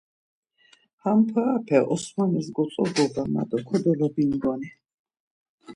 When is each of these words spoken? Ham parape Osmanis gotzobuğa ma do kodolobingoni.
Ham 1.03 1.19
parape 1.31 1.77
Osmanis 1.93 2.47
gotzobuğa 2.55 3.23
ma 3.33 3.43
do 3.49 3.57
kodolobingoni. 3.67 4.69